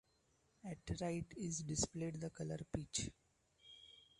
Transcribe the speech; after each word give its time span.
At 0.65 0.99
right 0.99 1.27
is 1.37 1.59
displayed 1.59 2.19
the 2.19 2.31
color 2.31 2.57
peach. 2.73 3.11